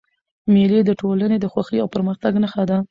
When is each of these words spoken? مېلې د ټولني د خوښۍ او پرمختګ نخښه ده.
مېلې 0.53 0.79
د 0.85 0.91
ټولني 1.01 1.37
د 1.41 1.45
خوښۍ 1.51 1.77
او 1.81 1.87
پرمختګ 1.95 2.33
نخښه 2.43 2.63
ده. 2.69 2.77